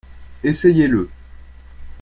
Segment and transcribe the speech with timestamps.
[0.43, 1.11] Essayez-le.